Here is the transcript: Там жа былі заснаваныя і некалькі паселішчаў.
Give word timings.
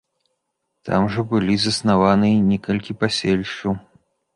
Там 0.89 1.01
жа 1.17 1.21
былі 1.35 1.59
заснаваныя 1.67 2.35
і 2.41 2.43
некалькі 2.51 3.01
паселішчаў. 3.05 3.83